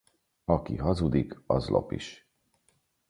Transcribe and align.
Aki 0.45 0.75
hazudik, 0.75 1.41
az 1.45 1.67
lop 1.67 1.91
is. 1.91 2.27